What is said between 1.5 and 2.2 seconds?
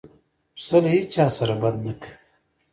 بد نه کوي.